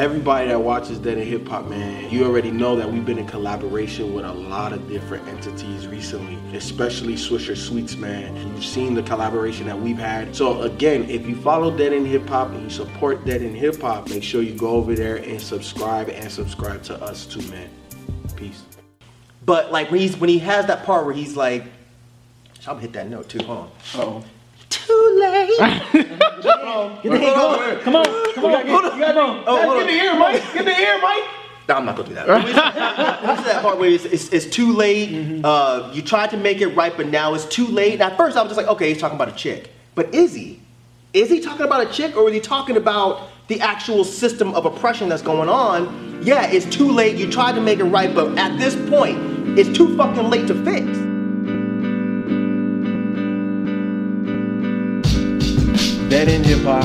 [0.00, 3.26] Everybody that watches Dead End Hip Hop, man, you already know that we've been in
[3.26, 8.34] collaboration with a lot of different entities recently, especially Swisher Sweets, man.
[8.34, 10.34] You've seen the collaboration that we've had.
[10.34, 13.78] So again, if you follow Dead End Hip Hop and you support Dead End Hip
[13.82, 17.68] Hop, make sure you go over there and subscribe and subscribe to us too, man.
[18.36, 18.62] Peace.
[19.44, 21.64] But like when he's when he has that part where he's like,
[22.60, 23.44] I'm gonna hit that note too.
[23.44, 23.70] Hold on.
[23.96, 24.24] Oh.
[24.70, 26.06] Too late.
[27.02, 27.78] Get the hang going.
[27.80, 28.94] Come on, come on, Hold on.
[28.98, 29.44] you gotta go.
[29.46, 30.42] Oh, Get the ear, Mike.
[30.54, 31.24] Get the ear, Mike.
[31.68, 32.26] No, I'm not gonna do that.
[32.26, 35.44] When we to that part where it's, it's, it's too late.
[35.44, 37.92] Uh, you tried to make it right, but now it's too late.
[37.92, 39.70] And at first, I was just like, okay, he's talking about a chick.
[39.94, 40.60] But is he?
[41.12, 44.64] Is he talking about a chick, or is he talking about the actual system of
[44.66, 46.22] oppression that's going on?
[46.24, 47.16] Yeah, it's too late.
[47.16, 49.18] You tried to make it right, but at this point,
[49.58, 50.98] it's too fucking late to fix.
[56.10, 56.82] Dead End Hip Hop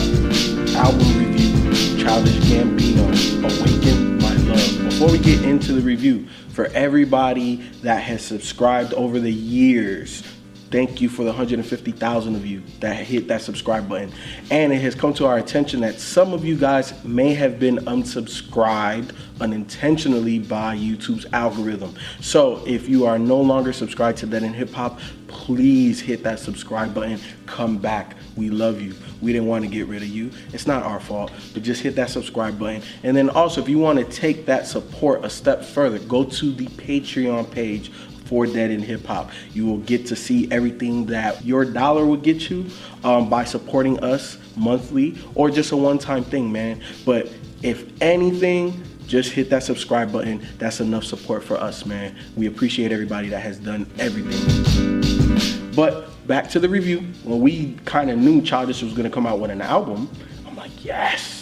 [0.75, 3.07] album review, Childish Gambino,
[3.39, 4.83] Awaken My Love.
[4.83, 10.21] Before we get into the review, for everybody that has subscribed over the years,
[10.71, 14.11] thank you for the 150,000 of you that hit that subscribe button.
[14.51, 17.77] And it has come to our attention that some of you guys may have been
[17.77, 21.93] unsubscribed unintentionally by YouTube's algorithm.
[22.21, 26.39] So if you are no longer subscribed to Dead End Hip Hop, please hit that
[26.39, 27.19] subscribe button.
[27.45, 28.15] Come back.
[28.35, 28.95] We love you.
[29.21, 30.31] We didn't want to get rid of you.
[30.53, 32.81] It's not our fault, but just hit that subscribe button.
[33.03, 36.51] And then also, if you want to take that support a step further, go to
[36.51, 37.91] the Patreon page
[38.25, 39.31] for Dead End Hip Hop.
[39.53, 42.65] You will get to see everything that your dollar will get you
[43.03, 46.81] um, by supporting us monthly or just a one time thing, man.
[47.05, 50.45] But if anything, just hit that subscribe button.
[50.57, 52.15] That's enough support for us, man.
[52.35, 55.71] We appreciate everybody that has done everything.
[55.75, 57.01] But back to the review.
[57.23, 60.09] When we kind of knew Childish was gonna come out with an album,
[60.47, 61.34] I'm like, yes,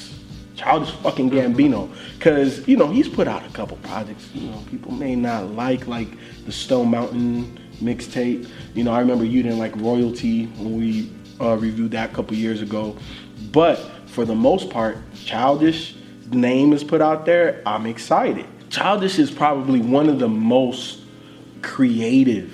[0.64, 4.30] Childish fucking Gambino, because you know he's put out a couple projects.
[4.34, 6.08] You know, people may not like like
[6.46, 8.48] the Stone Mountain mixtape.
[8.74, 12.38] You know, I remember you didn't like Royalty when we uh, reviewed that a couple
[12.38, 12.96] years ago.
[13.52, 15.96] But for the most part, Childish
[16.32, 17.62] name is put out there.
[17.66, 18.46] I'm excited.
[18.70, 21.00] Childish is probably one of the most
[21.62, 22.52] creative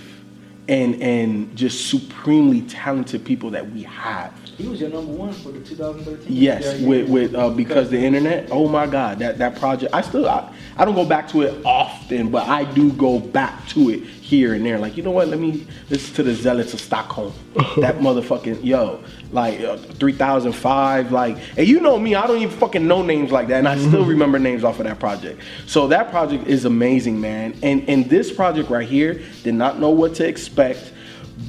[0.68, 4.34] and and just supremely talented people that we have.
[4.60, 6.36] He was your number one for the 2013.
[6.36, 7.14] Yes, Yeah, yeah, with yeah.
[7.14, 8.50] with uh, because the internet.
[8.52, 9.94] Oh my God, that that project.
[9.94, 13.66] I still I, I don't go back to it often, but I do go back
[13.70, 14.78] to it here and there.
[14.78, 15.30] Like you know what?
[15.30, 17.32] Let me listen to the Zealots of Stockholm.
[17.78, 21.14] that motherfucking yo, like uh, three thousand five.
[21.14, 23.78] Like, and you know me, I don't even fucking know names like that, and I
[23.78, 25.42] still remember names off of that project.
[25.68, 27.58] So that project is amazing, man.
[27.64, 30.92] And and this project right here did not know what to expect,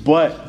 [0.05, 0.47] but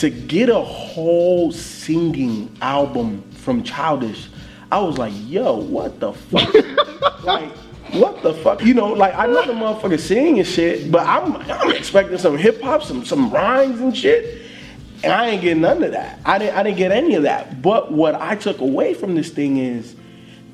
[0.00, 4.30] to get a whole singing album from Childish,
[4.72, 6.54] I was like, yo, what the fuck?
[7.24, 7.52] like,
[7.92, 8.62] what the fuck?
[8.62, 12.38] You know, like I know the motherfucker singing and shit, but I'm I'm expecting some
[12.38, 14.46] hip hop, some some rhymes and shit.
[15.04, 16.18] And I ain't getting none of that.
[16.24, 17.60] I didn't I didn't get any of that.
[17.60, 19.96] But what I took away from this thing is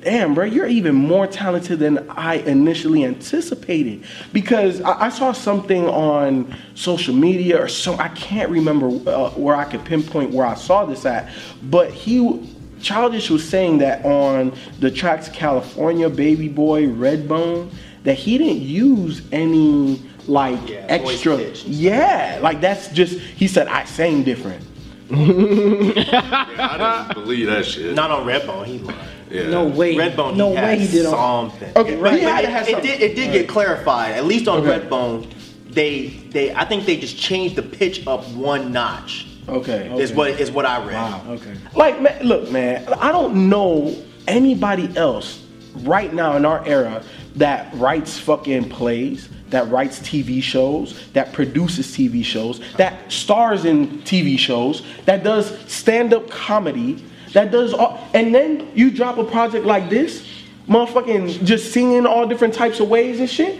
[0.01, 4.03] damn, bro, you're even more talented than I initially anticipated.
[4.33, 9.55] Because I, I saw something on social media or so, I can't remember uh, where
[9.55, 11.29] I could pinpoint where I saw this at,
[11.63, 17.71] but he, Childish was saying that on the tracks California, Baby Boy, Redbone,
[18.03, 21.37] that he didn't use any like Yeah, extra.
[21.65, 24.63] Yeah, like that's just, he said, I sang different.
[25.11, 27.95] I didn't believe that shit.
[27.95, 28.95] Not on Redbone, he lied.
[29.29, 29.49] Yeah.
[29.49, 29.95] No way.
[29.95, 31.49] Redbone, no he way had he did on.
[31.49, 31.75] something.
[31.75, 32.91] Okay, but he had it, to have it something.
[32.91, 33.01] did.
[33.01, 34.13] It did get clarified.
[34.15, 34.79] At least on Okay.
[34.85, 35.31] Redbone,
[35.69, 39.27] they they I think they just changed the pitch up one notch.
[39.47, 39.89] Okay.
[39.99, 40.93] Is what is what I read.
[40.93, 41.23] Wow.
[41.29, 41.55] Okay.
[41.75, 43.95] Like, man, look, man, I don't know
[44.27, 45.43] anybody else
[45.83, 47.03] right now in our era
[47.35, 53.99] that writes fucking plays, that writes TV shows, that produces TV shows, that stars in
[54.01, 57.03] TV shows, that does stand-up comedy,
[57.37, 60.27] that does all, and then you drop a project like this,
[60.67, 63.59] motherfucking just singing all different types of ways and shit,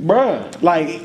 [0.00, 0.62] bruh.
[0.62, 1.02] Like,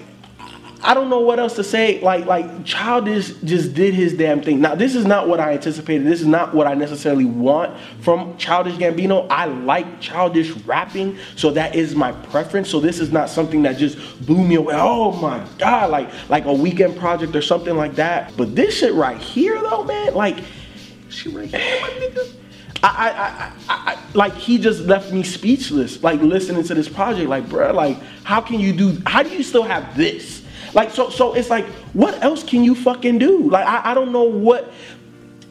[0.84, 2.00] I don't know what else to say.
[2.02, 4.62] Like like Childish just did his damn thing.
[4.62, 6.06] Now this is not what I anticipated.
[6.06, 9.26] This is not what I necessarily want from Childish Gambino.
[9.32, 12.70] I like Childish rapping, so that is my preference.
[12.70, 14.76] So this is not something that just blew me away.
[14.78, 18.38] Oh my god, like like a weekend project or something like that.
[18.38, 20.38] But this shit right here though, man, like
[21.18, 22.32] She here, my nigga.
[22.84, 26.04] I, I, I, I, like he just left me speechless.
[26.04, 29.02] Like listening to this project, like bruh, like how can you do?
[29.08, 30.44] How do you still have this?
[30.76, 33.50] Like so, so it's like what else can you fucking do?
[33.50, 34.72] Like I, I don't know what.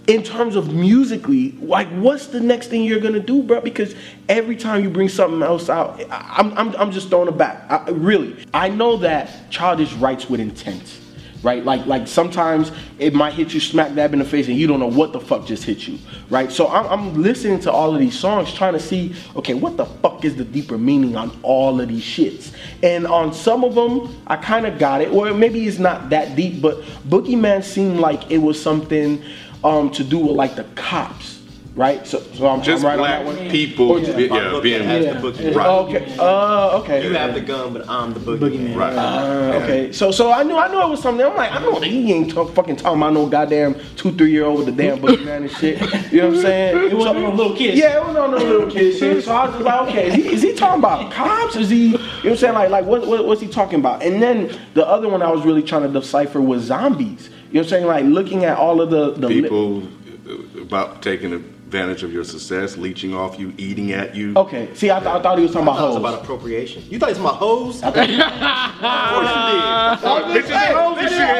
[0.06, 3.60] In terms of musically, like what's the next thing you're gonna do, bro?
[3.60, 3.96] Because
[4.28, 7.68] every time you bring something else out, I- I'm, I'm, I'm just throwing it back.
[7.68, 11.00] I, really, I know that Childish writes with intent
[11.46, 11.64] right?
[11.64, 14.80] Like like sometimes it might hit you smack dab in the face and you don't
[14.80, 15.96] know what the fuck just hit you,
[16.28, 16.50] right?
[16.50, 19.86] So I'm, I'm listening to all of these songs trying to see, okay, what the
[19.86, 22.52] fuck is the deeper meaning on all of these shits?
[22.82, 26.34] And on some of them, I kind of got it, or maybe it's not that
[26.34, 29.22] deep, but Boogeyman seemed like it was something
[29.62, 31.35] um, to do with like the cops.
[31.76, 33.50] Right, so, so I'm, Just I'm right black on that one.
[33.50, 35.12] people, Or just- yeah, My book being has Yeah.
[35.20, 35.54] the boogeyman.
[35.54, 35.66] Right.
[35.68, 37.04] Okay, uh, okay.
[37.06, 38.72] You have the gun, but I'm the boogeyman.
[38.72, 38.76] Boogeyman.
[38.78, 38.96] right.
[38.96, 41.26] Uh, okay, so so I knew I knew it was something.
[41.26, 44.30] I'm like, I know that he ain't talk, fucking talking about no goddamn two three
[44.30, 45.78] year old with the damn boogeyman and shit.
[46.10, 46.76] You know what I'm saying?
[46.92, 47.78] It wasn't So- little kids.
[47.78, 49.22] Yeah, it was on the little kid shit.
[49.24, 51.56] So I was just like, okay, is he, is he talking about cops?
[51.56, 51.88] Is he?
[51.88, 52.54] You know what I'm saying?
[52.54, 54.02] Like like what, what what's he talking about?
[54.02, 57.28] And then the other one I was really trying to decipher was zombies.
[57.28, 57.86] You know what I'm saying?
[57.86, 59.82] Like looking at all of the the People
[60.26, 64.32] uh, about taking advantage of your success, leeching off you, eating at you.
[64.36, 66.12] Okay, see, I, th- I thought he was talking I about thought it was hoes.
[66.14, 66.84] about appropriation.
[66.88, 67.82] You thought it was my hoes?
[67.82, 68.22] of course you did.
[70.44, 71.36] Bitches and hoes and shit.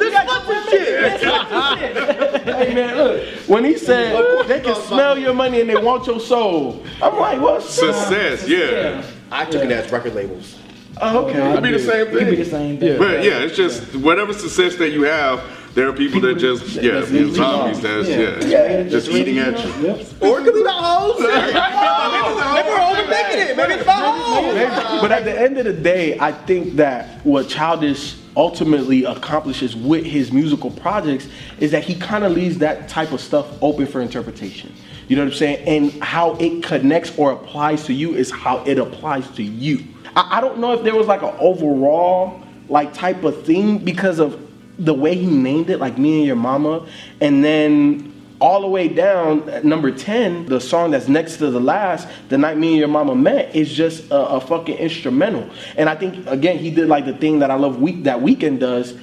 [0.00, 2.42] This is shit.
[2.42, 6.20] Hey man, look, when he said they can smell your money and they want your
[6.20, 7.94] soul, I'm like, what's up?
[7.94, 9.04] Success, yeah.
[9.30, 10.56] I took it as record labels.
[11.02, 11.50] Oh, okay.
[11.52, 12.16] It'd be the same thing.
[12.16, 12.98] It'd be the same thing.
[12.98, 15.40] But yeah, it's just whatever success that you have,
[15.74, 17.34] there are people that just yeah, That's you know, easy.
[17.36, 18.82] zombies that's yeah, Yeah.
[18.84, 19.90] just eating at you.
[20.20, 21.20] Or it could be about hoes.
[21.20, 23.56] Maybe we're overthinking it.
[23.56, 25.00] Maybe it's about hoes.
[25.00, 30.04] But at the end of the day, I think that what Childish ultimately accomplishes with
[30.04, 31.28] his musical projects
[31.58, 34.72] is that he kind of leaves that type of stuff open for interpretation.
[35.08, 35.66] You know what I'm saying?
[35.66, 39.84] And how it connects or applies to you is how it applies to you.
[40.16, 44.20] I, I don't know if there was like an overall like type of thing because
[44.20, 44.40] of
[44.84, 46.86] the way he named it, like me and your mama,
[47.20, 48.10] and then
[48.40, 52.56] all the way down number 10 the song that's next to the last the night
[52.56, 55.46] me and your mama met is just a, a fucking instrumental
[55.76, 58.58] and i think again he did like the thing that i love week that Weeknd
[58.58, 58.94] does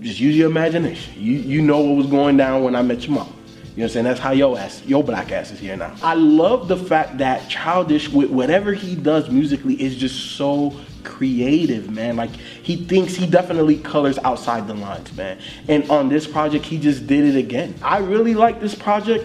[0.00, 3.16] just use your imagination you you know what was going down when i met your
[3.16, 3.42] mom
[3.74, 4.04] you know what I'm saying?
[4.04, 5.94] That's how your ass, your black ass is here now.
[6.02, 11.90] I love the fact that Childish, with whatever he does musically, is just so creative,
[11.90, 12.16] man.
[12.16, 15.38] Like he thinks he definitely colors outside the lines, man.
[15.68, 17.74] And on this project, he just did it again.
[17.82, 19.24] I really like this project,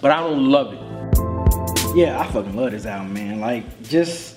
[0.00, 1.96] but I don't love it.
[1.96, 3.40] Yeah, I fucking love this album, man.
[3.40, 4.36] Like, just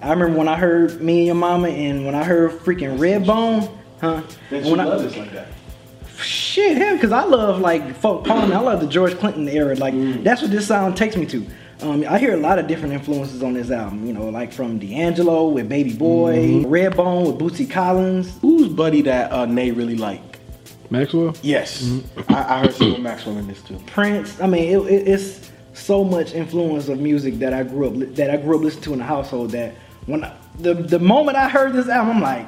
[0.00, 3.70] I remember when I heard me and your mama, and when I heard freaking Redbone,
[4.00, 4.22] huh?
[4.50, 5.48] When I- love this like that.
[6.20, 8.54] Shit, hell, because I love like folk Parliament.
[8.54, 9.76] I love the George Clinton era.
[9.76, 10.24] Like mm.
[10.24, 11.46] that's what this sound takes me to.
[11.80, 14.04] Um, I hear a lot of different influences on this album.
[14.06, 18.36] You know, like from D'Angelo with Baby Boy, Redbone with Bootsy Collins.
[18.40, 20.40] Who's buddy that uh, Nay really like?
[20.90, 21.34] Maxwell?
[21.42, 23.78] Yes, I, I heard some of Maxwell in this too.
[23.86, 24.40] Prince.
[24.40, 28.06] I mean, it, it, it's so much influence of music that I grew up li-
[28.06, 29.50] that I grew up listening to in the household.
[29.52, 29.74] That
[30.06, 32.46] when I, the the moment I heard this album, I'm like,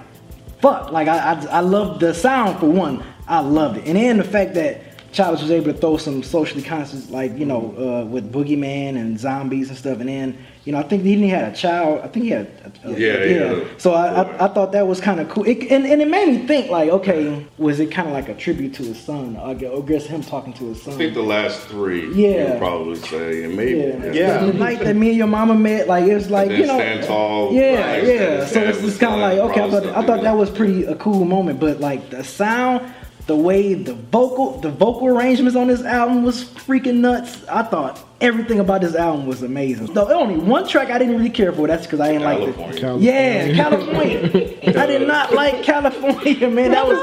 [0.60, 0.90] fuck.
[0.90, 3.04] Like I I, I love the sound for one.
[3.28, 6.62] I loved it, and then the fact that Childish was able to throw some socially
[6.62, 10.78] conscious, like you know, uh, with Boogeyman and zombies and stuff, and then you know,
[10.78, 12.00] I think he didn't had a child.
[12.04, 12.46] I think he had.
[12.84, 14.22] A, a- Yeah, he had a So I.
[14.22, 16.70] I I thought that was kind of cool, it, and and it made me think
[16.70, 19.82] like, okay, was it kind of like a tribute to his son, or I or
[19.84, 20.94] guess him talking to his son?
[20.94, 22.50] I think the last three, Yeah.
[22.50, 24.12] you'll probably say, and maybe Yeah.
[24.12, 24.44] Yeah.
[24.44, 27.04] The night that me and your mama met, like it was like you know, Stand
[27.04, 28.46] Tall, yeah, right, yeah.
[28.46, 30.84] Stand So it's just kind of like okay, I thought I thought that was pretty
[30.84, 32.92] a cool moment, but like the sound,
[33.30, 37.44] the way the vocal, the vocal arrangements on this album was freaking nuts.
[37.48, 39.86] I thought everything about this album was amazing.
[39.94, 41.68] Though only one track I didn't really care for.
[41.68, 42.96] That's because I didn't like California.
[42.96, 43.00] it.
[43.00, 44.80] Yeah, California.
[44.80, 46.72] I did not like California, man.
[46.72, 46.98] That was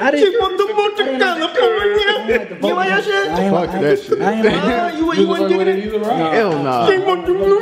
[0.00, 0.32] I didn't.
[0.32, 1.98] She want the motor I didn't like- I California.
[2.26, 3.28] didn't like the You like that shit?
[3.30, 4.20] I ain't Fuck like- that shit.
[4.20, 6.02] I ain't like you you wouldn't dig it?
[6.02, 6.86] Hell nah.
[6.90, 7.60] She want the motor.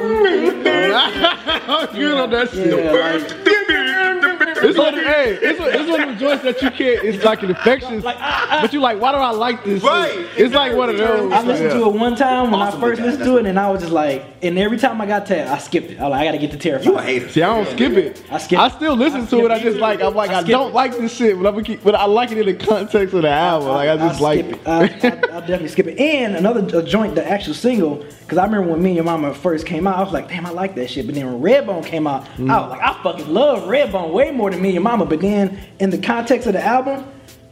[1.98, 3.47] You know that shit.
[4.62, 6.70] Yeah, like, It's one, of, hey, it's, one- it's one of the joints that you
[6.70, 7.04] can't.
[7.04, 8.58] It's like an infectious, ah, ah.
[8.62, 9.82] but you're like, why do I like this?
[9.82, 9.90] shit?
[9.90, 10.26] Right.
[10.36, 11.32] It's like one of those.
[11.32, 13.70] I listened to it one time when Awesome I first listened to it, and I
[13.70, 15.98] was just like, and every time I got to I skipped it.
[15.98, 16.86] I was like, I gotta get to Terrified.
[16.86, 17.28] You a hater.
[17.28, 18.22] See, I don't skip it.
[18.30, 19.50] I skip I still listen I to it.
[19.50, 20.00] I just like.
[20.00, 20.74] I'm like, I I, don't it.
[20.74, 21.82] like this shit, but I'm keep.
[21.82, 23.68] But I like it in the context of the album.
[23.68, 24.44] Like I just I'll like.
[24.44, 24.68] skip it.
[24.68, 25.98] I, I, I'll definitely skip it.
[25.98, 29.32] And another a joint, the actual single, because I remember when me and your mama
[29.32, 31.06] first came out, I was like, damn, I like that shit.
[31.06, 32.50] But then when Redbone came out, Mm.
[32.50, 35.06] I was like, I fucking love Redbone way more than me and your mama.
[35.06, 37.06] But then in the context of the album,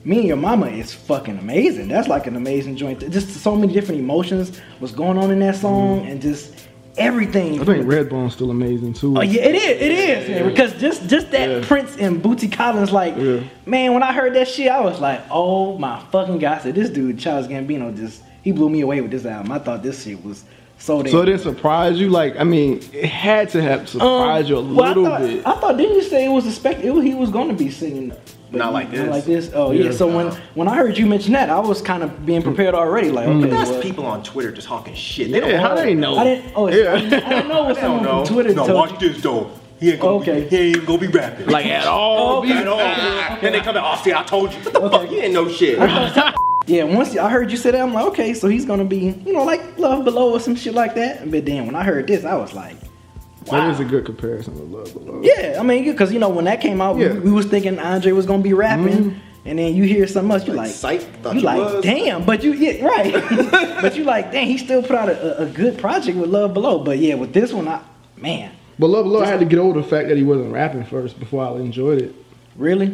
[0.05, 1.89] me and your mama is fucking amazing.
[1.89, 3.01] That's like an amazing joint.
[3.11, 6.55] Just so many different emotions was going on in that song, and just
[6.99, 7.59] everything.
[7.59, 7.63] Mm.
[7.63, 9.17] I think Redbone's still amazing too.
[9.17, 9.81] Oh yeah, it is.
[9.83, 11.65] It is man, because just just that Yeah.
[11.67, 13.41] Prince and Bootsy Collins, like Yeah.
[13.65, 16.59] man, when I heard that shit, I was like, oh my fucking god!
[16.59, 19.51] I said this dude, Charles Gambino, just he blew me away with this album.
[19.53, 20.45] I thought this shit was
[20.79, 21.13] so damn.
[21.13, 22.09] So it didn't surprise you?
[22.11, 25.21] Like, I mean, it had to have surprised you a Um, well, little I thought,
[25.29, 25.47] bit.
[25.47, 26.85] I thought didn't you say it was expected?
[26.85, 28.11] It was, he was going to be singing.
[28.11, 29.09] but Not like Not this.
[29.11, 29.51] like this.
[29.55, 29.85] Oh yeah.
[29.87, 29.91] Yeah.
[29.93, 33.11] So when when I heard you mention that, I was kind of being prepared already.
[33.11, 35.33] Like okay, That's well, people on Twitter just talking shit.
[35.33, 36.17] They yeah, don't how they know?
[36.19, 36.53] I didn't.
[36.55, 36.93] Oh, Yeah.
[36.95, 38.25] I didn't know what They don't someone know.
[38.25, 38.91] from Twitter no, told.
[38.91, 39.51] watch this though.
[39.81, 40.43] He ain't gonna Okay.
[40.45, 41.47] be, he ain't gonna be rapping.
[41.49, 42.39] Like at all?
[42.39, 42.53] Okay.
[42.53, 42.79] at all.
[43.43, 44.61] Then they come out, oh, see, I told you.
[44.61, 45.03] What the fuck?
[45.11, 45.79] You didn't know shit.
[46.67, 49.33] Yeah, once I heard you say that, I'm like, okay, so he's gonna be, you
[49.33, 51.31] know, like Love Below or some shit like that.
[51.31, 52.77] But then when I heard this, I was like,
[53.51, 55.23] That is a good comparison with Love Below.
[55.23, 57.13] yeah, I mean, because you know when that came out, Yeah.
[57.13, 59.19] we, we was thinking Andre was gonna be rapping, mm-hmm.
[59.45, 61.85] and then you hear something else, you like, Sight thought you you like, was.
[61.85, 63.13] damn, but you, yeah, right,
[63.81, 66.53] but you like, dang, he still put out a, a, a good project with Love
[66.53, 66.81] Below.
[66.81, 67.81] But yeah, with this one, I,
[68.17, 70.85] man, But Love Below, I had to get over the fact that he wasn't rapping
[70.85, 72.13] first before I enjoyed it.
[72.57, 72.87] Really,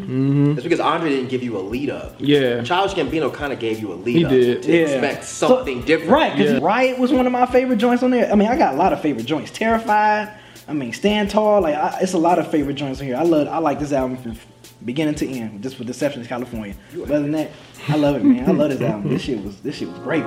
[0.54, 2.14] It's because Andre didn't give you a lead up.
[2.18, 2.62] Yeah.
[2.62, 4.30] Childish Gambino kind of gave you a lead up.
[4.32, 4.62] He up did.
[4.64, 6.10] to yeah, expect So- something different.
[6.12, 6.36] right?
[6.36, 6.58] Because Yeah.
[6.62, 8.30] Riot was one of my favorite joints on there.
[8.30, 9.50] I mean, I got a lot of favorite joints.
[9.50, 10.28] Terrified.
[10.68, 11.60] I mean, Stand Tall.
[11.62, 13.16] Like, I, it's a lot of favorite joints on here.
[13.16, 13.48] I love.
[13.48, 14.36] I like this album from
[14.84, 16.74] beginning to end, just with Deceptions California.
[16.94, 17.50] But other than that,
[17.88, 18.48] I love it, man.
[18.48, 19.10] I love this album.
[19.10, 19.60] This shit was.
[19.60, 20.22] This shit was great.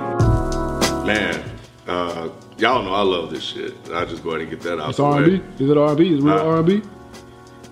[1.06, 1.42] Man,
[1.86, 2.28] uh,
[2.58, 3.74] y'all know I love this shit.
[3.92, 5.36] I just go ahead and get that out It's the R&B?
[5.38, 5.42] way.
[5.60, 6.08] Is it R&B?
[6.14, 6.82] Is it real Uh, R&B?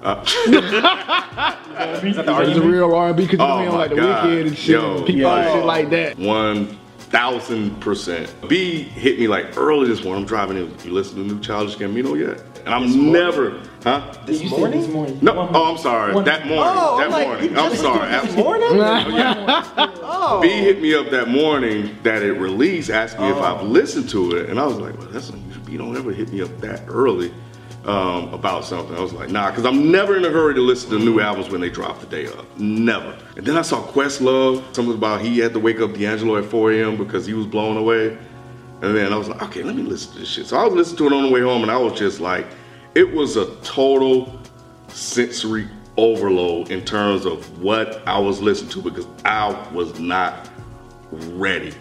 [0.04, 0.22] Uh,
[2.04, 3.22] Is that the Is real R&B?
[3.22, 4.26] Because you Oh know, my like the God.
[4.28, 5.36] Weeknd and shit, Yo, people yeah.
[5.38, 6.18] and shit like that.
[6.18, 8.34] One thousand percent.
[8.48, 10.22] B hit me like early this morning.
[10.24, 10.74] I'm driving in.
[10.84, 12.42] You listen to new Childish Gambino yet?
[12.66, 14.12] And I'm never, huh?
[14.26, 14.80] This You morning?
[14.80, 15.18] this morning.
[15.22, 15.34] No.
[15.34, 16.12] One- Oh, I'm sorry.
[16.14, 16.74] one- That morning.
[16.76, 17.52] Oh, that I'm like, morning.
[17.52, 18.10] you I'm sorry.
[18.10, 18.42] listened to this Absolutely.
[18.42, 19.98] morning?
[20.02, 23.42] Oh, oh, B hit me up that morning that it released, asked me if oh.
[23.42, 23.64] I've Oh.
[23.64, 25.62] listened to it, and I was like, "Well, that's unusual.
[25.64, 27.32] B don't ever hit me up that early
[27.86, 30.90] um, about something." I was like, "Nah," because I'm never in a hurry to listen
[30.90, 32.60] to new albums when they drop the day of.
[32.60, 33.16] Never.
[33.36, 36.72] And then I saw Questlove, something about he had to wake up D'Angelo at 4
[36.72, 36.96] a.m.
[36.96, 38.16] because he was blown away.
[38.82, 40.46] And then I was like, okay, let me listen to this shit.
[40.46, 42.46] So I was listening to it on the way home, and I was just like,
[42.94, 44.38] it was a total
[44.88, 50.50] sensory overload in terms of what I was listening to because I was not
[51.10, 51.72] ready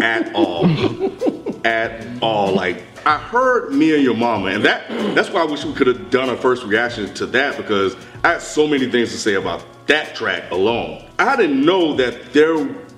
[0.00, 0.66] at all.
[1.64, 2.52] at all.
[2.52, 5.86] Like I heard me and your mama, and that that's why I wish we could
[5.86, 9.34] have done a first reaction to that because I had so many things to say
[9.34, 11.04] about that track alone.
[11.18, 12.56] I didn't know that there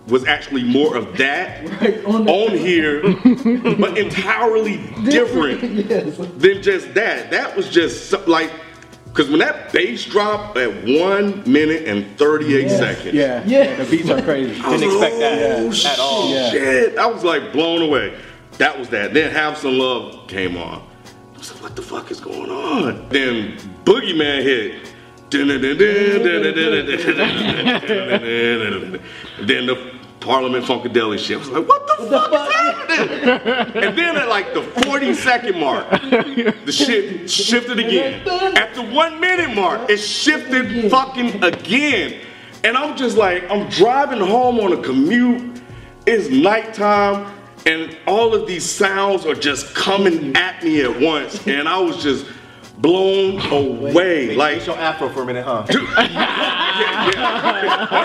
[0.09, 3.03] was actually more of that Right, on on, here,
[3.77, 6.17] but entirely different yes.
[6.17, 7.31] than just that.
[7.31, 8.51] That was just so- like,
[9.07, 12.79] because when that bass dropped at one minute and 38 Yes.
[12.79, 13.15] seconds.
[13.15, 13.77] Yeah, Yeah.
[13.77, 14.61] the beats are crazy.
[14.61, 16.51] I Didn't like, expect that "Oh, at all." Yeah.
[16.51, 16.99] Shit.
[16.99, 18.19] I was like blown away.
[18.59, 19.15] That was that.
[19.15, 20.87] Then Have Some Love came on.
[21.35, 23.09] I was like, what the fuck is going on?
[23.09, 24.93] Then Boogeyman hit.
[25.31, 25.49] then
[29.67, 31.37] the Parliament Funkadelic shit.
[31.37, 33.83] I was like, what the fuck is happening?
[33.83, 38.27] and then at like the 40 second mark, the shit shifted again.
[38.57, 42.21] At the one minute mark, it shifted fucking again.
[42.65, 45.61] And I'm just like, I'm driving home on a commute.
[46.07, 47.33] It's nighttime,
[47.67, 51.47] and all of these sounds are just coming at me at once.
[51.53, 52.27] And I was just
[52.79, 54.35] blown away.
[54.35, 55.67] Like, your afro for a minute, huh?
[55.71, 55.85] yeah,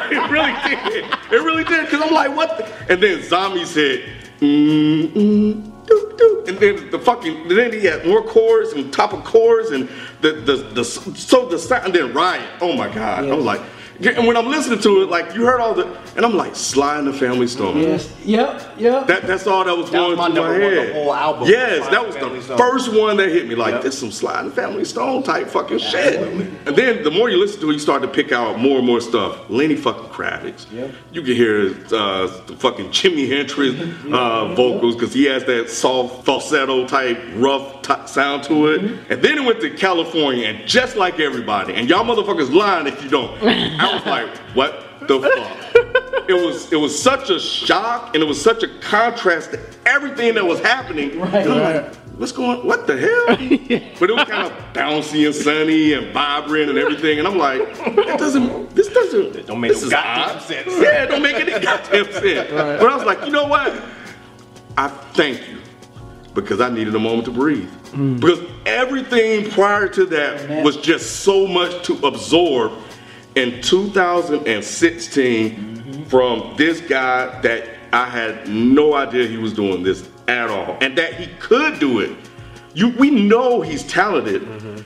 [0.11, 1.05] it really did.
[1.31, 1.85] It really did.
[1.85, 2.57] Because I'm like, what?
[2.57, 2.93] The?
[2.93, 4.05] And then zombies hit.
[4.39, 6.47] Mm, mm, doop, doop.
[6.47, 9.89] And then the fucking, then he had more chords and top of chords and
[10.21, 12.47] the, the, the, so the sound, and then Riot.
[12.61, 13.25] Oh my God.
[13.25, 13.61] I was like,
[13.99, 15.85] And when I'm listening to it, like you heard all the,
[16.15, 17.77] and I'm like, Sly and the Family Stone.
[17.79, 18.13] Yes.
[18.23, 18.73] Yep.
[18.77, 19.07] Yep.
[19.07, 20.93] That, that's all that was That was going my through my number one, the head.
[20.93, 21.47] whole album.
[21.49, 22.57] Yes, that was the Stone.
[22.57, 23.55] first one that hit me.
[23.55, 23.81] Like Yep.
[23.83, 26.21] this, some Sly and the Family Stone type fucking shit.
[26.67, 28.85] And then the more you listen to it, you start to pick out more and
[28.85, 29.49] more stuff.
[29.49, 30.71] Lenny fucking Kravitz.
[30.71, 30.91] Yep.
[31.13, 33.79] You can hear uh, the fucking Jimi Hendrix
[34.13, 37.76] uh, vocals because he has that soft falsetto type rough t-
[38.07, 38.81] sound to it.
[38.81, 39.11] Mm-hmm.
[39.13, 43.03] And then it went to California, and just like everybody, and y'all motherfuckers lying if
[43.03, 43.41] you don't.
[43.43, 45.67] I was like, what the fuck?
[46.29, 50.33] It was it was such a shock and it was such a contrast to everything
[50.35, 51.17] that was happening.
[51.17, 51.47] Right.
[51.47, 53.37] I'm like, what's going what the hell?
[53.99, 57.19] But it was kind of bouncy and sunny and vibrant and everything.
[57.19, 60.41] And I'm like, it doesn't this doesn't don't make this no goddamn odd.
[60.41, 60.73] sense.
[60.73, 62.51] Yeah, it don't make any goddamn sense.
[62.51, 63.81] But I was like, you know what?
[64.77, 65.56] I thank you
[66.37, 67.67] because I needed a moment to breathe.
[67.91, 72.71] Because everything prior to that was just so much to absorb
[73.35, 80.49] in 2016 from this guy that I had no idea he was doing this at
[80.49, 82.15] all and that he could do it.
[82.73, 84.41] You, we know he's talented.
[84.43, 84.81] Mm-hmm.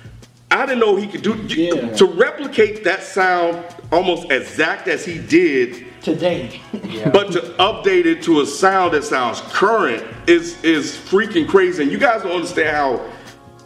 [0.51, 1.91] I didn't know he could do Yeah.
[1.95, 6.61] to replicate that sound almost exact as he did Today.
[6.71, 11.83] but to update it to a sound that sounds current is is freaking crazy.
[11.83, 13.11] And you guys don't understand how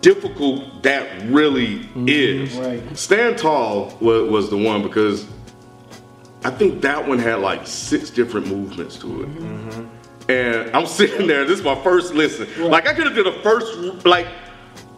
[0.02, 2.08] difficult that really mm-hmm.
[2.08, 2.56] is.
[2.58, 2.98] right.
[2.98, 5.26] Stand Tall was, was the one because
[6.44, 9.30] I think that one had like six different movements to it.
[9.30, 10.30] Mm-hmm.
[10.30, 12.48] And I'm sitting there, this is my first listen.
[12.70, 14.28] Like I could have did a first like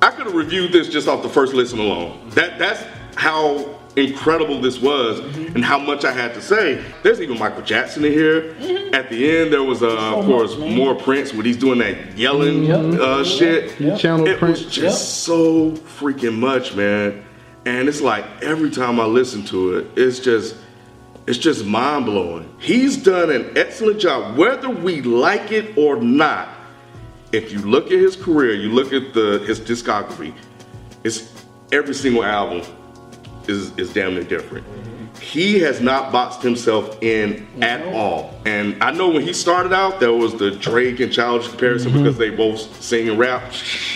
[0.01, 2.29] I could have reviewed this just off the first listen alone.
[2.31, 2.83] That that's
[3.15, 6.83] how incredible this was and how much I had to say.
[7.03, 8.55] There's even Michael Jackson in here.
[8.93, 12.17] At the end there was uh, of course much, more Prince when he's doing that
[12.17, 13.79] yelling uh, shit.
[13.79, 14.73] You channel It was Prince.
[14.73, 17.25] just so freaking much, man.
[17.65, 20.55] And it's like every time I listen to it, it's just
[21.25, 22.49] it's just mind blowing.
[22.59, 26.49] He's done an excellent job, whether we like it or not.
[27.33, 30.33] If you look at his career, you look at the his discography,
[31.03, 31.33] it's
[31.73, 32.61] every single album
[33.47, 34.65] is is damn near different.
[35.21, 38.39] He has not boxed himself in at all.
[38.45, 42.03] And I know when he started out, there was the Drake and Childish comparison mm-hmm.
[42.03, 43.41] because they both sing and rap.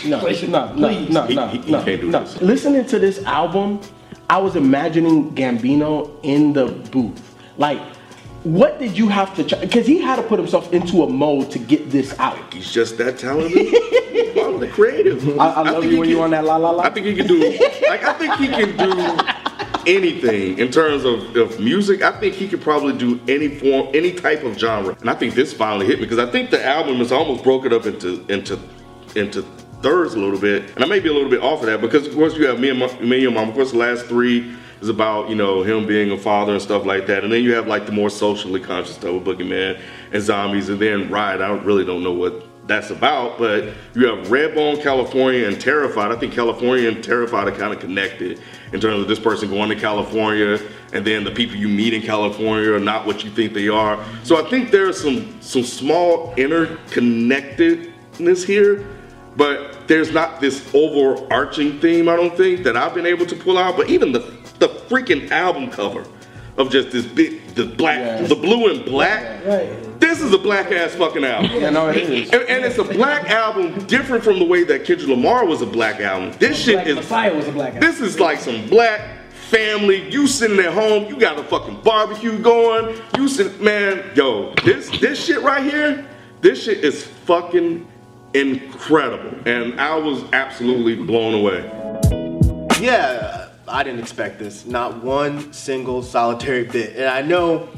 [0.05, 1.10] No, Please, no, no, please.
[1.10, 2.24] no, He- no, he- he no, can't do no.
[2.24, 2.41] this.
[2.41, 3.79] Listening to this album,
[4.29, 7.36] I was imagining Gambino in the booth.
[7.58, 7.79] Like,
[8.43, 9.43] what did you have to?
[9.58, 12.51] Because he had to put himself into a mode to get this out.
[12.51, 13.67] He's just that talented.
[14.34, 15.39] Probably creative.
[15.39, 16.84] I, I love think you when you're on that la la la.
[16.84, 17.38] I think he can do
[17.88, 19.30] like I think he can do
[19.88, 22.01] anything in terms of, of music.
[22.01, 24.95] I think he could probably do any form, any type of genre.
[25.00, 27.73] And I think this finally hit me because I think the album is almost broken
[27.73, 28.59] up into into
[29.15, 29.43] into
[29.81, 30.69] thirds a little bit.
[30.75, 32.59] And I may be a little bit off of that because of course you have
[32.59, 33.49] me and, Mo- me and your mom.
[33.49, 36.86] Of course the last three is about, you know, him being a father and stuff
[36.86, 37.23] like that.
[37.23, 39.79] And then you have like the more socially conscious stuff with Boogeyman
[40.12, 41.41] and zombies and then Riot.
[41.41, 46.12] I really don't know what that's about, but you have Redbone, California, and Terrified.
[46.12, 48.39] I think California and Terrified are kind of connected
[48.71, 50.60] in terms of this person going to California,
[50.93, 54.03] and then the people you meet in California are not what you think they are.
[54.23, 58.88] So I think there's some some small interconnectedness here,
[59.36, 62.07] but there's not this overarching theme.
[62.07, 63.75] I don't think that I've been able to pull out.
[63.75, 64.19] But even the
[64.60, 66.05] the freaking album cover
[66.57, 69.45] of just this big, the black, the blue and black.
[69.45, 69.99] Right.
[69.99, 71.51] This is a black ass fucking album.
[71.53, 72.31] yeah, no, it is.
[72.31, 75.65] And, and it's a black album different from the way that Kendrick Lamar was a
[75.65, 76.33] black album.
[76.39, 77.79] This shit Black is Messiah was a black guy.
[77.79, 79.01] this is like some black
[79.49, 80.09] family.
[80.09, 82.99] You sitting at home, you got a fucking barbecue going.
[83.17, 86.07] You sit, man, yo, this this shit right here,
[86.41, 87.87] this shit is fucking
[88.33, 91.59] incredible, and I was absolutely blown away.
[92.79, 94.65] Yeah, I didn't expect this.
[94.65, 96.97] Not one single solitary bit.
[96.97, 97.69] And I know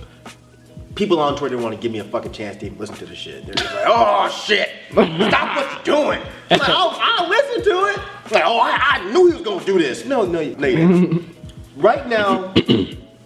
[0.95, 3.15] people on Twitter want to give me a fucking chance to even listen to the
[3.15, 3.45] shit.
[3.45, 6.21] They're just like, oh shit, stop what you're doing.
[6.49, 8.31] I'm like, oh, I'll listen to it.
[8.31, 10.05] Like, oh, I, I knew he was gonna do this.
[10.05, 11.23] No, no, no,
[11.75, 12.53] right now,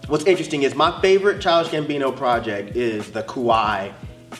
[0.07, 3.91] what's interesting is my favorite Childish Gambino project is the Kauai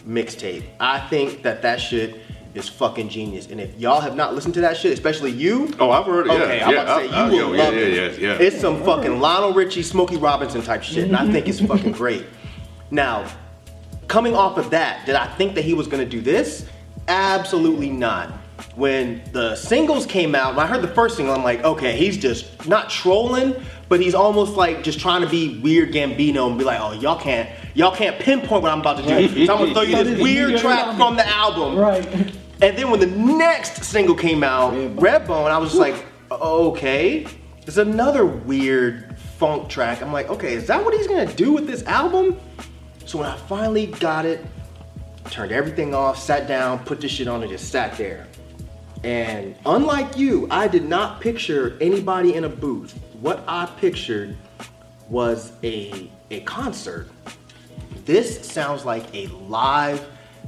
[0.08, 0.64] mixtape.
[0.80, 2.22] I think that that shit
[2.58, 3.48] is fucking genius.
[3.48, 6.34] And if y'all have not listened to that shit, especially you, Oh, I've heard it.
[6.34, 7.80] Yeah, Okay, I'm yeah, about to say I- I- you yo, will yeah, love yeah,
[7.80, 8.20] it.
[8.20, 8.38] yeah, yeah.
[8.46, 12.26] It's some fucking Lionel Richie, Smokey Robinson type shit, and I think it's fucking great.
[12.92, 13.26] Now,
[14.08, 16.66] coming off of that, did I think that he was gonna do this?
[17.08, 18.32] Absolutely not.
[18.76, 22.18] When the singles came out, when I heard the first single, I'm like, okay, he's
[22.18, 23.56] just not trolling,
[23.88, 27.20] but he's almost like just trying to be weird Gambino and be like, oh, y'all
[27.20, 29.46] can't, y'all can't pinpoint what I'm about to do.
[29.46, 31.76] So I'm gonna throw you this weird track from the album.
[31.78, 32.08] Right.
[32.62, 37.28] And then when the next single came out, Redbone, I was just like, okay,
[37.66, 40.02] it's another weird funk track.
[40.02, 42.40] I'm like, okay, is that what he's gonna do with this album?
[43.06, 44.44] So when I finally got it,
[45.30, 48.28] turned everything off, sat down, put this shit on, and just sat there.
[49.04, 52.98] And unlike you, I did not picture anybody in a booth.
[53.22, 54.36] What I pictured
[55.10, 57.08] was a, a concert.
[58.06, 60.08] This sounds like a live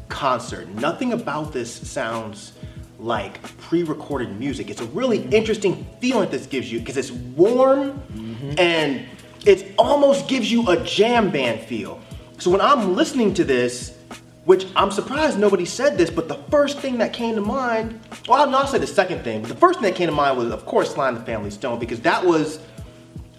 [0.09, 0.67] concert.
[0.75, 2.53] Nothing about this sounds
[2.99, 4.69] like pre-recorded music.
[4.69, 8.53] It's a really interesting feeling this gives you because it's warm mm-hmm.
[8.57, 9.05] and
[9.45, 12.01] it almost gives you a jam band feel.
[12.37, 13.97] So when I'm listening to this,
[14.45, 18.41] which I'm surprised nobody said this, but the first thing that came to mind, well,
[18.41, 20.51] I'll not say the second thing, but the first thing that came to mind was,
[20.51, 22.59] of course, Sly the Family Stone, because that was,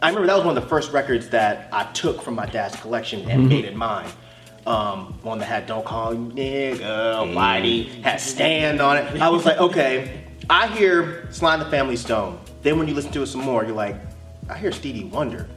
[0.03, 2.77] I remember that was one of the first records that I took from my dad's
[2.77, 3.49] collection and mm-hmm.
[3.49, 4.09] made it mine.
[4.67, 9.21] Um, one that had Don't Call Me Nigga, Whitey, had Stand on it.
[9.21, 12.39] I was like, okay, I hear and the Family Stone.
[12.63, 13.97] Then when you listen to it some more, you're like,
[14.49, 15.49] I hear Stevie Wonder.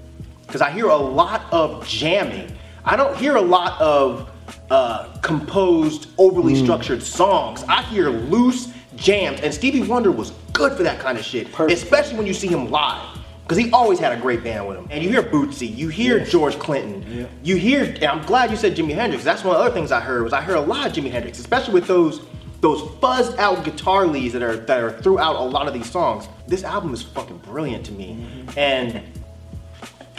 [0.46, 2.56] Because I hear a lot of jamming.
[2.86, 4.30] I don't hear a lot of
[4.70, 7.64] uh, composed, overly structured songs.
[7.68, 11.82] I hear loose jams, and Stevie Wonder was good for that kind of shit, Perfect.
[11.82, 13.13] especially when you see him live.
[13.44, 14.88] Because he always had a great band with him.
[14.90, 18.76] And you hear Bootsy, you hear George Clinton, you hear, and I'm glad you said
[18.76, 19.24] Jimi Hendrix.
[19.24, 21.12] That's one of the other things I heard was I heard a lot of Jimi
[21.12, 22.22] Hendrix, especially with those
[22.62, 26.30] those fuzzed out guitar leads that are that are throughout a lot of these songs.
[26.48, 28.16] This album is fucking brilliant to me.
[28.16, 28.58] Mm-hmm.
[28.60, 29.04] And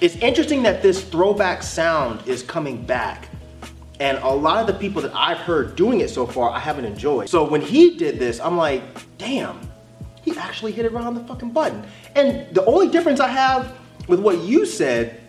[0.03, 3.29] it's interesting that this throwback sound is coming back.
[4.01, 6.85] And a lot of the people that I've heard doing it so far, I haven't
[6.85, 7.29] enjoyed.
[7.29, 8.83] So when he did this, I'm like,
[9.17, 9.61] damn,
[10.23, 11.85] he actually hit it right on the fucking button.
[12.15, 13.77] And the only difference I have
[14.09, 15.21] with what you said,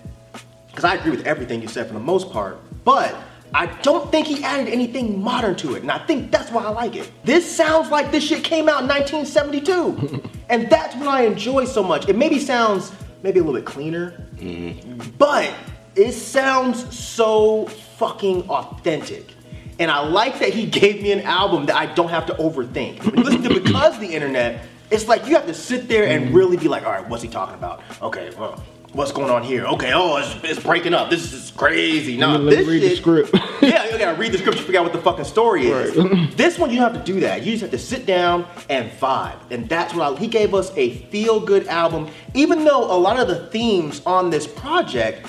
[0.67, 3.15] because I agree with everything you said for the most part, but
[3.53, 5.81] I don't think he added anything modern to it.
[5.81, 7.09] And I think that's why I like it.
[7.23, 10.29] This sounds like this shit came out in 1972.
[10.49, 12.09] and that's what I enjoy so much.
[12.09, 12.91] It maybe sounds
[13.23, 15.09] maybe a little bit cleaner, mm-hmm.
[15.17, 15.51] but
[15.95, 17.65] it sounds so
[17.97, 19.33] fucking authentic.
[19.79, 23.03] And I like that he gave me an album that I don't have to overthink.
[23.05, 24.65] When you listen to Because the Internet,
[24.95, 27.29] it's like you have to sit there and really be like, all right, what's he
[27.29, 27.83] talking about?
[28.01, 29.65] Okay, well, what's going on here?
[29.65, 31.09] Okay, oh, it's, it's breaking up.
[31.09, 32.15] This is crazy.
[32.17, 33.31] No, me this read the script.
[33.61, 35.95] yeah, you gotta read the script to figure out what the fucking story is.
[36.35, 37.43] this one, you don't have to do that.
[37.43, 39.37] You just have to sit down and vibe.
[39.51, 43.19] And that's what I, he gave us a feel good album, even though a lot
[43.19, 45.27] of the themes on this project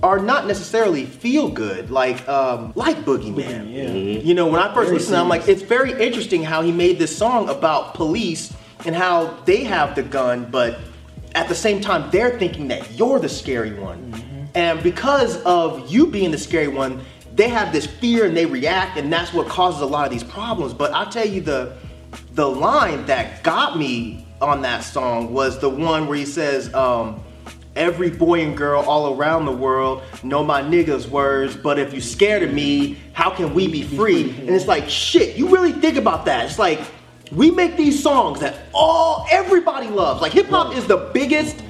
[0.00, 3.72] are not necessarily feel good, like um, like Boogeyman.
[3.72, 3.88] yeah.
[4.20, 7.00] You know, when I first Very listened, I'm like, it's very interesting how he made
[7.00, 8.52] this song about police
[8.84, 10.78] and how they have the gun, but
[11.34, 14.48] at the same time, they're thinking that you're the scary one.
[14.54, 17.00] And because of you being the scary one,
[17.34, 20.24] they have this fear and they react, and that's what causes a lot of these
[20.24, 20.72] problems.
[20.72, 21.76] But I'll tell you the
[22.32, 27.22] the line that got me on that song was the one where he says, um,
[27.76, 32.00] Every boy and girl all around the world know my niggas words, but if you
[32.00, 34.30] scared of me, how can we be free?
[34.40, 36.46] And it's like, shit, you really think about that.
[36.46, 36.80] It's like,
[37.32, 40.20] we make these songs that all, everybody loves.
[40.22, 41.62] Like, hip hop is the biggest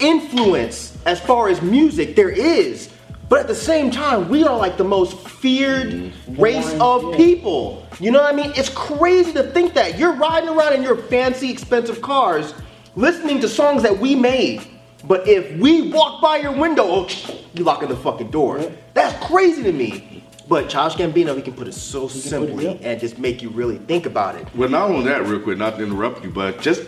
[0.00, 2.90] influence as far as music there is.
[3.28, 6.40] But at the same time, we are like the most feared mm-hmm.
[6.40, 7.86] race of people.
[7.98, 8.52] You know what I mean?
[8.56, 12.54] It's crazy to think that you're riding around in your fancy, expensive cars
[12.94, 14.62] listening to songs that we made.
[15.04, 17.08] But if we walk by your window, oh,
[17.54, 18.72] you locking the fucking door.
[18.94, 20.15] That's crazy to me.
[20.48, 22.88] But Childish Gambino, he can put it so put it, simply yeah.
[22.88, 24.46] and just make you really think about it.
[24.54, 26.82] Well, not only that, real quick, not to interrupt you, but just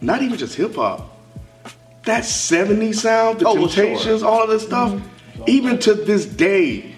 [0.00, 1.12] not even just hip hop.
[2.04, 3.84] That 70s sound, the Oh, well, sure.
[3.86, 5.42] Temptations, all of this stuff, mm-hmm.
[5.48, 6.94] even to this day,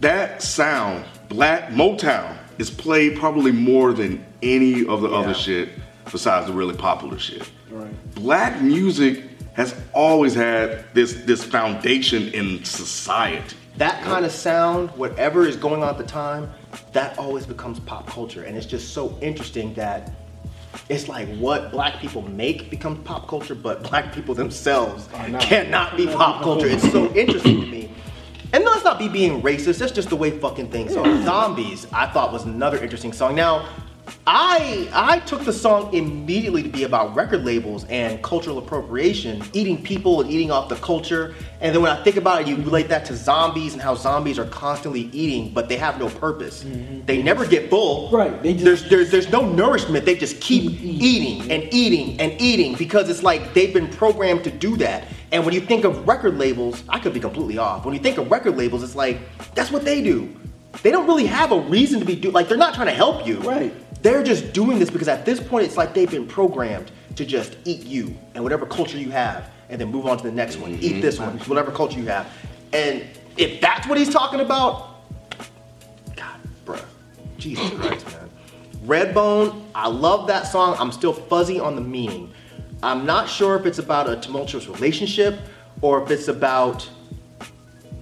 [0.00, 5.16] that sound, Black Motown, is played probably more than any of the Yeah.
[5.16, 5.68] other shit
[6.10, 7.48] besides the really popular shit.
[7.70, 8.14] Right.
[8.14, 13.56] Black music has always had this this foundation in society.
[13.78, 16.50] That kind of sound, whatever is going on at the time,
[16.92, 18.42] that always becomes pop culture.
[18.42, 20.12] And it's just so interesting that
[20.88, 25.40] it's like what black people make becomes pop culture, but black people themselves not.
[25.40, 26.66] cannot be pop culture.
[26.66, 27.90] It's so interesting to me.
[28.52, 31.04] And let's not be being racist, that's just the way fucking things are.
[31.22, 33.34] Zombies, I thought was another interesting song.
[33.34, 33.68] Now,
[34.30, 39.82] I I took the song immediately to be about record labels and cultural appropriation, eating
[39.82, 41.34] people and eating off the culture.
[41.62, 44.38] And then when I think about it, you relate that to zombies and how zombies
[44.38, 46.62] are constantly eating, but they have no purpose.
[46.62, 47.06] Mm-hmm.
[47.06, 48.10] They never get full.
[48.10, 50.04] Right, they just- there's, there's there's no nourishment.
[50.04, 54.50] They just keep eating and eating and eating because it's like they've been programmed to
[54.50, 55.08] do that.
[55.32, 57.86] And when you think of record labels, I could be completely off.
[57.86, 59.20] When you think of record labels, it's like
[59.54, 60.28] that's what they do.
[60.82, 63.26] They don't really have a reason to be do like they're not trying to help
[63.26, 63.38] you.
[63.40, 63.74] Right.
[64.02, 67.56] They're just doing this because at this point it's like they've been programmed to just
[67.64, 69.50] eat you and whatever culture you have.
[69.70, 70.78] and then move on to the next one.
[70.80, 71.50] Eat this one, mm-hmm.
[71.50, 72.32] whatever culture you have.
[72.72, 73.04] And
[73.36, 75.04] if that's what he's talking about,
[76.16, 76.82] God, bruh,
[77.36, 78.30] Jesus Christ, man.
[78.86, 80.76] Redbone, I love that song.
[80.78, 82.32] I'm still fuzzy on the meaning.
[82.82, 85.40] I'm not sure if it's about a tumultuous relationship
[85.82, 86.88] or if it's about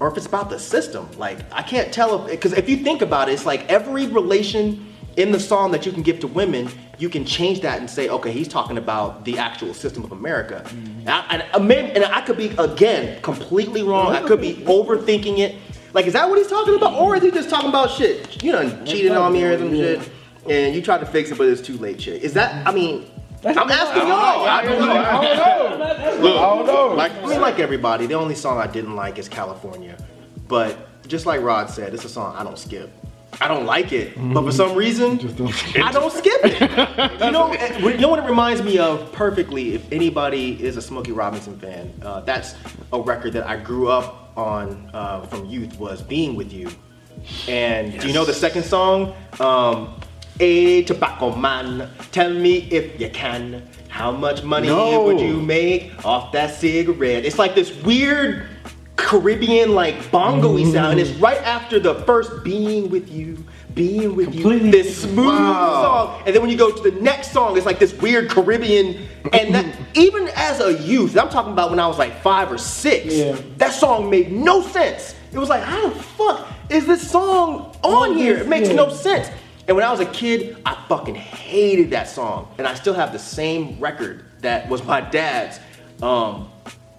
[0.01, 1.09] or if it's about the system.
[1.19, 4.93] Like I can't tell if because if you think about it, it's like every relation
[5.17, 8.09] in the song that you can give to women, you can change that and say,
[8.09, 10.63] okay, he's talking about the actual system of America.
[10.69, 14.13] And, I, and, uh, may- and I could be again completely wrong.
[14.13, 15.55] I could be overthinking it.
[15.95, 18.43] Like, is that what he's talking about, or is he just talking about shit?
[18.43, 20.11] You done cheated on me or some shit,
[20.47, 22.23] and you tried to fix it, but it's too late, shit.
[22.23, 22.67] Is that?
[22.67, 23.11] I mean,
[23.45, 24.47] I'm asking y'all.
[24.47, 26.23] I don't know.
[26.23, 26.95] Look, I don't know.
[26.95, 29.97] like I mean, like everybody, the only song I didn't like is California.
[30.49, 32.91] But just like Rod said, it's a song I don't skip.
[33.41, 35.19] I don't like it, but for some reason,
[35.77, 36.61] I don't skip it.
[37.21, 39.75] you know, eh, you know what it reminds me of perfectly.
[39.75, 42.55] If anybody is a Smokey Robinson fan, uh, that's
[42.95, 45.79] a record that I grew up on uh, from youth.
[45.79, 46.71] Was "Being with You,"
[47.47, 49.15] and do you know the second song?
[49.39, 50.01] Um,
[50.41, 53.67] a tobacco man, tell me if you can.
[53.89, 55.05] How much money No.
[55.05, 57.25] would you make off that cigarette?
[57.25, 58.47] It's like this weird
[58.97, 60.73] Caribbean like bongo mm.
[60.73, 63.43] sound, and it's right after the first being with you,
[63.75, 65.83] being with Completely you, this smooth Wow.
[65.83, 66.23] song.
[66.27, 69.55] And then when you go to the next song, it's like this weird Caribbean, and
[69.55, 73.15] that even as a youth, I'm talking about when I was like five or six,
[73.15, 73.37] Yeah.
[73.59, 75.15] that song made no sense.
[75.33, 78.39] It was like, how the fuck is this song on here?
[78.39, 78.77] It makes Yeah.
[78.77, 79.29] no sense.
[79.69, 82.49] And when I was a kid, I fucking hated that song.
[82.59, 85.59] And I still have the same record that was my dad's.
[86.03, 86.49] Um,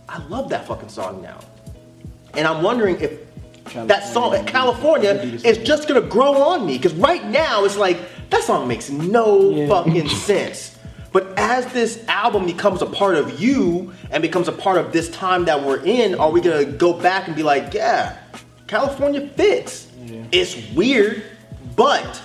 [0.10, 1.40] I love that fucking song now.
[2.34, 3.20] And I'm wondering if
[3.88, 6.78] that song, California, is just gonna grow on me.
[6.78, 7.98] Because right now, it's like,
[8.30, 9.68] that song makes no Yeah.
[9.68, 10.76] fucking sense.
[11.14, 15.10] But as this album becomes a part of you and becomes a part of this
[15.10, 18.18] time that we're in, are we gonna go back and be like, yeah,
[18.68, 19.88] California fits?
[20.32, 21.24] It's weird,
[21.76, 22.22] but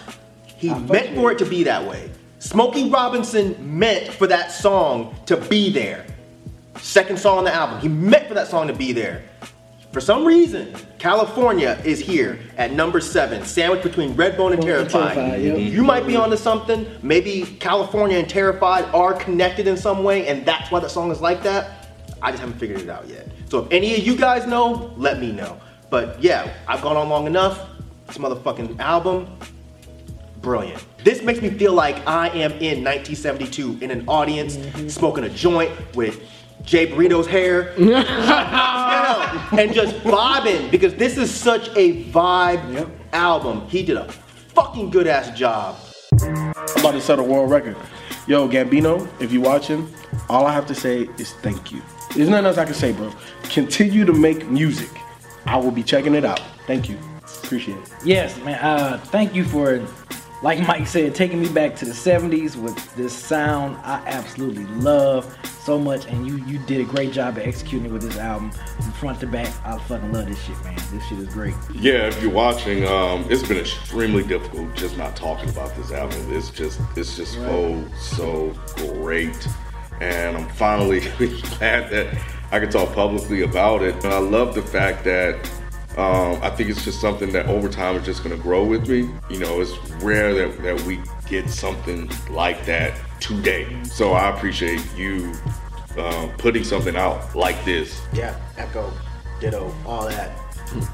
[0.63, 2.09] he meant for it to be that way.
[2.39, 6.07] Smokey Robinson meant for that song to be there.
[6.77, 9.25] Second song on the album, he meant for that song to be there.
[9.91, 15.15] For some reason, California is here at number seven, sandwiched between Redbone and Terrified.
[15.15, 15.59] Terrified, yep.
[15.59, 16.87] You might be onto something.
[17.03, 21.21] Maybe California and Terrified are connected in some way, and that's why the song is
[21.21, 21.89] like that.
[22.23, 23.27] I just haven't figured it out yet.
[23.51, 25.61] So if any of you guys know, let me know.
[25.91, 27.69] But yeah, I've gone on long enough.
[28.07, 29.27] This motherfucking album,
[30.43, 30.85] brilliant.
[31.05, 34.59] This makes me feel like I am in 1972 in an audience
[34.93, 36.21] smoking a joint with
[36.65, 42.89] Jay Burrito's hair, you know, and just vibing because this is such a vibe Yep.
[43.13, 43.67] album.
[43.69, 44.11] He did a
[44.55, 45.77] fucking good ass job.
[46.21, 47.77] I'm about to set a world record.
[48.29, 49.93] Yo, Gambino, if you're watching,
[50.29, 51.83] all I have to say is thank you.
[52.15, 53.13] There's nothing else I can say, bro.
[53.45, 54.91] Continue to make music.
[55.47, 56.41] I will be checking it out.
[56.69, 56.97] Thank you.
[57.43, 57.91] Appreciate it.
[58.05, 58.61] Yes, man.
[58.63, 59.85] Uh, thank you for,
[60.43, 63.77] like Mike said, taking me back to the '70s with this sound.
[63.85, 68.03] I absolutely love so much, and you you did a great job of executing with
[68.03, 69.53] this album from front to back.
[69.65, 70.77] I fucking love this shit, man.
[70.93, 71.55] This shit is great.
[71.73, 76.33] Yeah, if you're watching, um, it's been extremely difficult just not talking about this album.
[76.33, 79.47] It's just, it's just so, so great,
[80.01, 82.19] and I'm finally glad that
[82.51, 83.95] I can talk publicly about it.
[84.05, 85.49] And I love the fact that
[85.99, 88.89] um, I think it's just something that over time is just going to grow with
[88.89, 89.11] me.
[89.29, 93.83] You know, it's rare that, that we get something like that today.
[93.85, 95.33] So I appreciate you
[95.99, 98.01] uh, putting something out like this.
[98.13, 98.91] Yeah, echo,
[99.41, 100.42] ditto, all that.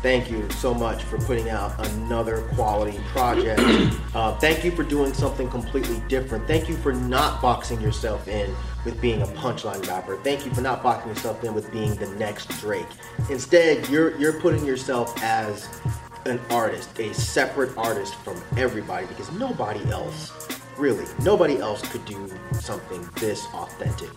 [0.02, 3.60] Thank you so much for putting out another quality project.
[4.14, 6.44] Uh, thank you for doing something completely different.
[6.48, 8.52] Thank you for not boxing yourself in
[8.84, 10.16] with being a punchline rapper.
[10.24, 12.86] Thank you for not boxing yourself in with being the next Drake.
[13.30, 15.68] Instead, you're you're putting yourself as
[16.24, 20.32] an artist, a separate artist from everybody because nobody else,
[20.76, 24.10] really, nobody else could do something this authentic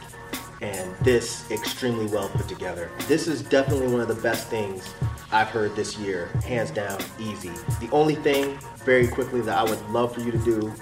[0.62, 2.90] and this extremely well put together.
[3.08, 4.94] This is definitely one of the best things
[5.32, 7.52] I've heard this year, hands down, easy.
[7.80, 10.74] The only thing, very quickly, that I would love for you to do,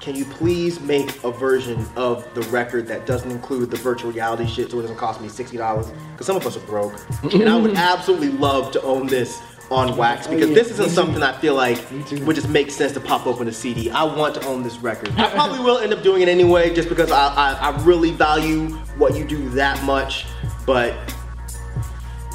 [0.00, 4.46] can you please make a version of the record that doesn't include the virtual reality
[4.46, 5.92] shit so it doesn't cost me $60?
[6.12, 6.94] Because some of us are broke.
[7.34, 10.70] and I would absolutely love to own this on oh, wax because oh, yeah, this
[10.70, 11.78] isn't something I feel like
[12.24, 13.90] would just make sense to pop open a CD.
[13.90, 15.10] I want to own this record.
[15.18, 18.68] I probably will end up doing it anyway, just because I, I, I really value
[18.98, 20.26] what you do that much.
[20.66, 20.94] But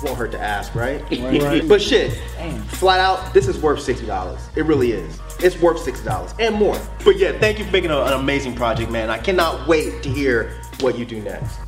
[0.04, 1.02] won't hurt to ask, right?
[1.22, 1.68] Right.
[1.68, 2.62] but shit, Damn.
[2.64, 4.42] flat out, this is worth sixty dollars.
[4.56, 5.20] It really is.
[5.40, 6.80] It's worth sixty dollars and more.
[7.06, 9.10] But yeah, thank you for making a- an amazing project, man.
[9.10, 11.60] I cannot wait to hear what you do next.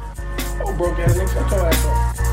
[0.65, 2.32] Oh, broke ass nigga, shut your ass up.